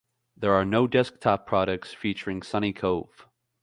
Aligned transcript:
There 0.35 0.53
are 0.55 0.65
no 0.65 0.87
desktop 0.87 1.45
products 1.45 1.93
featuring 1.93 2.41
Sunny 2.41 2.73
Cove. 2.73 3.27